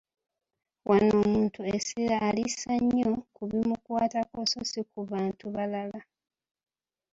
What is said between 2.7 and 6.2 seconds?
nnyo ku bimukwatako, so si ku bantu balala.